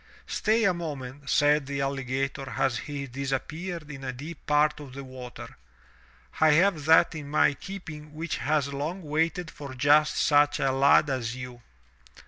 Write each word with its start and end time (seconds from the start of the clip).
"Stay 0.25 0.63
a 0.63 0.73
moment," 0.73 1.29
said 1.29 1.67
the 1.67 1.79
alligator 1.79 2.49
as 2.57 2.79
he 2.79 3.05
disappeared 3.05 3.91
in 3.91 4.03
a 4.03 4.11
deep 4.11 4.47
part 4.47 4.79
of 4.79 4.93
the 4.93 5.03
water. 5.03 5.55
"I 6.39 6.53
have 6.53 6.85
that 6.85 7.13
in 7.13 7.29
my 7.29 7.53
keeping 7.53 8.11
which 8.15 8.37
has 8.37 8.73
long 8.73 9.03
waited 9.03 9.51
for 9.51 9.75
just 9.75 10.17
such 10.17 10.59
a 10.59 10.71
lad 10.71 11.11
as 11.11 11.35
you." 11.35 11.61